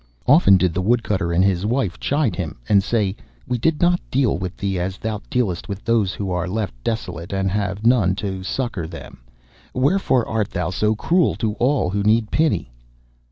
[0.25, 3.15] Often did the Woodcutter and his wife chide him, and say:
[3.47, 7.31] 'We did not deal with thee as thou dealest with those who are left desolate,
[7.31, 9.19] and have none to succour them.
[9.75, 12.71] Wherefore art thou so cruel to all who need pity?